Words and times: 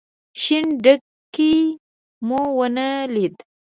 شين 0.41 0.65
ډکی 0.83 1.53
مو 2.27 2.41
ونه 2.57 2.87
ليد. 3.13 3.35